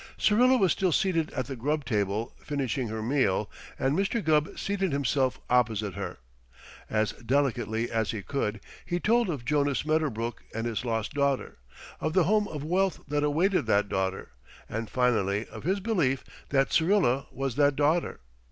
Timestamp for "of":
9.29-9.45, 11.99-12.13, 12.47-12.63, 15.49-15.65